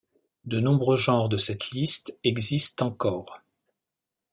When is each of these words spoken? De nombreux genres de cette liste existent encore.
De 0.45 0.59
nombreux 0.59 0.95
genres 0.95 1.29
de 1.29 1.37
cette 1.37 1.69
liste 1.69 2.11
existent 2.23 2.87
encore. 2.87 3.37